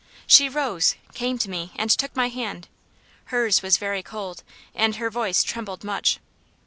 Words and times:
She 0.25 0.49
rose, 0.49 0.95
came 1.13 1.37
to 1.37 1.47
me, 1.47 1.73
and 1.75 1.91
took 1.91 2.15
my 2.15 2.29
hand. 2.29 2.67
Hers 3.25 3.61
was 3.61 3.77
very 3.77 4.01
cold, 4.01 4.41
and 4.73 4.95
her 4.95 5.11
voice 5.11 5.43
trembled 5.43 5.83
much. 5.83 6.17